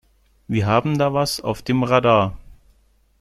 Wir 0.47 0.65
haben 0.65 0.97
da 0.97 1.13
was 1.13 1.41
auf 1.41 1.61
dem 1.61 1.83
Radar. 1.83 2.35